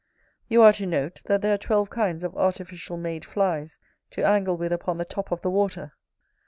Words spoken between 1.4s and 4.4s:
there are twelve kinds of artificial made Flies, to